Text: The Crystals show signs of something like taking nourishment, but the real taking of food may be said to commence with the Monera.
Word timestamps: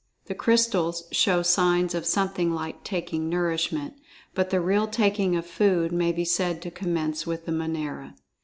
The 0.25 0.33
Crystals 0.33 1.03
show 1.11 1.43
signs 1.43 1.93
of 1.93 2.07
something 2.07 2.51
like 2.55 2.83
taking 2.83 3.29
nourishment, 3.29 3.93
but 4.33 4.49
the 4.49 4.59
real 4.59 4.87
taking 4.87 5.35
of 5.35 5.45
food 5.45 5.91
may 5.91 6.11
be 6.11 6.25
said 6.25 6.59
to 6.63 6.71
commence 6.71 7.27
with 7.27 7.45
the 7.45 7.51
Monera. 7.51 8.15